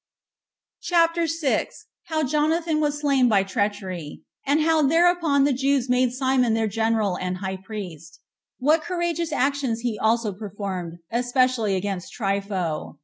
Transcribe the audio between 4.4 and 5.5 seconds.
And How Thereupon